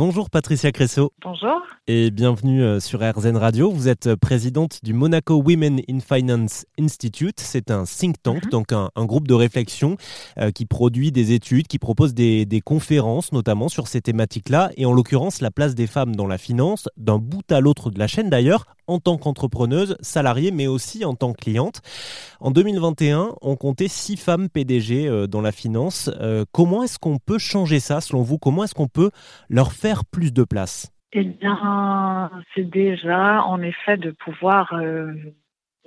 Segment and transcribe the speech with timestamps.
[0.00, 1.12] Bonjour Patricia Cressot.
[1.20, 1.60] Bonjour.
[1.92, 3.68] Et bienvenue euh, sur RZN Radio.
[3.68, 7.40] Vous êtes euh, présidente du Monaco Women in Finance Institute.
[7.40, 8.50] C'est un think tank, mhm.
[8.50, 9.96] donc un, groupe de réflexion
[10.38, 14.92] euh, qui produit des études, qui propose des, conférences notamment sur ces thématiques-là, et en
[14.92, 18.30] l'occurrence la place des femmes dans la finance, d'un bout à l'autre de la chaîne
[18.30, 21.80] d'ailleurs, en tant qu'entrepreneuse, salariée, mais aussi en tant que cliente.
[22.38, 26.08] En 2021, on comptait six femmes PDG dans la finance.
[26.52, 28.38] comment est-ce qu'on peut changer ça selon vous?
[28.38, 29.10] Comment est-ce qu'on peut
[29.48, 30.92] leur faire plus de place?
[31.12, 35.12] Eh bien, c'est déjà en effet de pouvoir euh,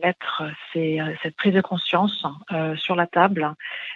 [0.04, 3.54] mettre cette prise de conscience euh, sur la table,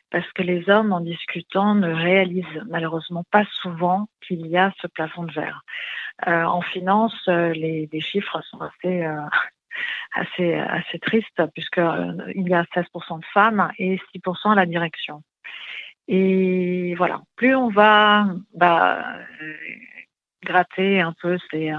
[0.10, 4.88] parce que les hommes, en discutant, ne réalisent malheureusement pas souvent qu'il y a ce
[4.88, 5.64] plafond de verre.
[6.28, 9.06] Euh, en finance, les, chiffres sont assez
[10.16, 15.24] assez, assez triste puisqu'il y a 16% de femmes et 6% à la direction.
[16.08, 19.04] Et voilà, plus on va bah,
[20.48, 21.72] gratter un peu ces,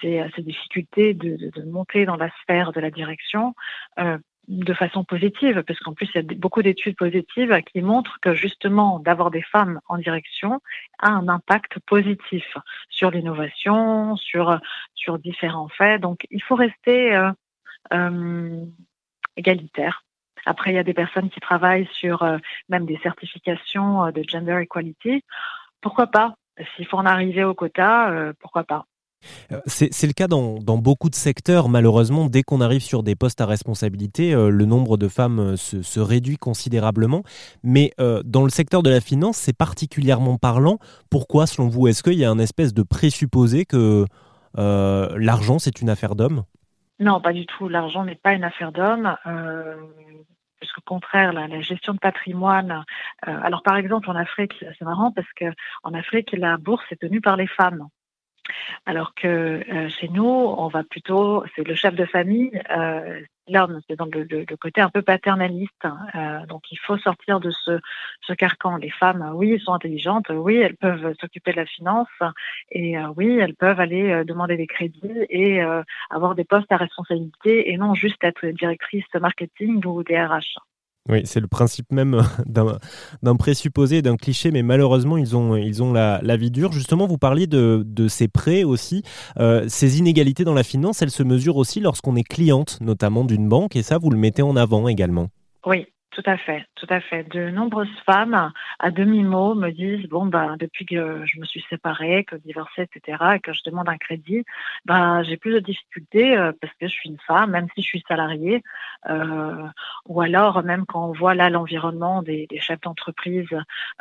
[0.00, 3.54] ces, ces difficultés de, monter dans la sphère de la direction,
[3.98, 8.18] euh, de façon positive, parce qu'en plus, il y a beaucoup d'études positives qui montrent
[8.20, 10.60] que justement, d'avoir des femmes en direction
[10.98, 12.44] a un impact positif
[12.90, 14.58] sur l'innovation, sur,
[14.94, 16.00] sur différents faits.
[16.02, 17.30] Donc, il faut rester euh,
[17.92, 18.64] euh,
[19.36, 20.04] égalitaire
[20.46, 24.22] après, il y a des personnes qui travaillent sur euh, même des certifications euh, de
[24.26, 25.24] gender equality.
[25.80, 26.34] Pourquoi pas?
[26.76, 28.86] S'il faut en arriver au quota, euh, pourquoi pas
[29.64, 31.70] c'est le cas dans, beaucoup de secteurs.
[31.70, 36.36] Malheureusement, dès qu'on arrive sur des postes à responsabilité, le nombre de femmes se, réduit
[36.36, 37.22] considérablement.
[37.62, 40.76] Mais dans le secteur de la finance, c'est particulièrement parlant.
[41.10, 44.04] Pourquoi, selon vous Est-ce qu'il y a un espèce de présupposé que
[44.58, 46.42] l'argent, c'est une affaire d'homme
[47.00, 47.70] Non, pas du tout.
[47.70, 49.16] L'argent n'est pas une affaire d'homme
[50.76, 52.84] au contraire, la, gestion de patrimoine.
[53.26, 55.46] Euh, alors par exemple en Afrique, c'est marrant parce que
[55.82, 57.88] en Afrique, la bourse est tenue par les femmes.
[58.86, 63.66] Alors que euh, chez nous, on va plutôt, c'est le chef de famille, euh, là,
[63.88, 65.72] c'est dans le, côté un peu paternaliste.
[65.84, 65.98] Hein.
[66.14, 67.80] Euh, donc, il faut sortir de ce,
[68.34, 68.76] carcan.
[68.76, 72.08] Les femmes, oui, elles sont intelligentes, oui, elles peuvent s'occuper de la finance,
[72.70, 75.62] et oui, elles peuvent aller demander des crédits et
[76.10, 80.56] avoir des postes à responsabilité, et non juste être directrice marketing ou DRH.
[81.10, 86.50] Oui, c'est le principe même d'un présupposé, d'un cliché, mais malheureusement, ils ont, la, vie
[86.50, 86.72] dure.
[86.72, 89.02] Justement, vous parliez de, ces prêts aussi.
[89.38, 93.48] Euh, ces inégalités dans la finance, elles se mesurent aussi lorsqu'on est cliente, notamment d'une
[93.48, 95.28] banque, et ça, vous le mettez en avant également.
[95.66, 97.24] Oui, tout à fait, tout à fait.
[97.24, 102.24] De nombreuses femmes, à demi-mot, me disent bon ben depuis que je me suis séparée,
[102.24, 104.44] que divorcée, etc., et que je demande un crédit,
[104.84, 107.88] ben j'ai plus de difficultés euh, parce que je suis une femme, même si je
[107.88, 108.62] suis salariée,
[109.10, 109.66] euh,
[110.06, 113.48] ou alors même quand on voit là l'environnement des, chefs d'entreprise,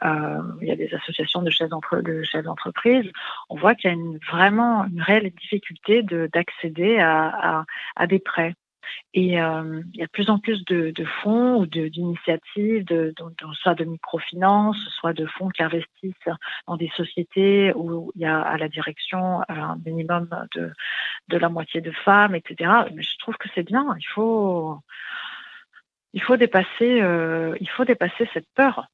[0.05, 3.11] euh, il y a des associations de chefs d'entreprise,
[3.49, 8.53] on voit qu'il y a une, vraiment une réelle difficulté d'accéder à, à des prêts.
[9.13, 12.85] Et euh, il y a de plus en plus de, fonds ou d'initiatives,
[13.53, 16.13] soit de microfinance, soit de fonds qui investissent
[16.67, 20.71] dans des sociétés où il y a à la direction un minimum de,
[21.29, 22.71] de la moitié de femmes, etc.
[22.93, 23.95] Mais je trouve que c'est bien.
[23.99, 24.79] Il faut,
[26.13, 28.87] il faut dépasser, euh, il faut dépasser cette peur.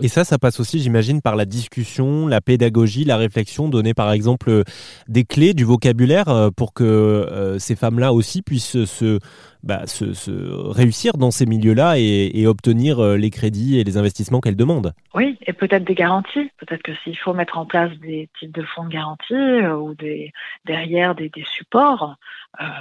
[0.00, 4.12] Et ça, ça passe aussi, j'imagine, par la discussion, la pédagogie, la réflexion, donner par
[4.12, 4.64] exemple euh,
[5.08, 9.18] des clés, du vocabulaire euh, pour que euh, ces femmes-là aussi puissent se,
[9.62, 14.40] bah, se, se, réussir dans ces milieux-là et, et, obtenir les crédits et les investissements
[14.40, 14.92] qu'elles demandent.
[15.14, 16.50] Oui, et peut-être des garanties.
[16.58, 20.32] Peut-être que s'il faut mettre en place des types de fonds de garantie ou des,
[20.64, 22.16] derrière des, des supports,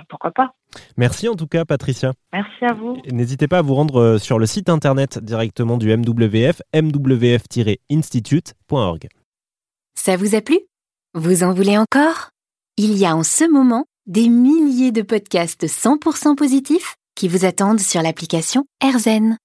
[0.09, 0.53] pourquoi pas
[0.97, 2.13] Merci en tout cas, Patricia.
[2.33, 2.97] Merci à vous.
[3.11, 9.07] N'hésitez pas à vous rendre euh, sur le site internet directement du MWF, mwf-institute.org.
[9.95, 10.59] Ça vous a plu?
[11.13, 12.31] Vous en voulez encore?
[12.77, 17.79] Il y a en ce moment des milliers de podcasts 100% positifs qui vous attendent
[17.79, 19.38] sur l'application AirZen.